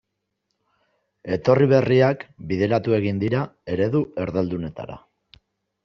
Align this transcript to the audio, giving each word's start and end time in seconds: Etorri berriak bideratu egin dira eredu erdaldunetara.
Etorri 1.35 1.67
berriak 1.75 2.25
bideratu 2.53 2.99
egin 3.01 3.23
dira 3.27 3.45
eredu 3.79 4.05
erdaldunetara. 4.27 5.03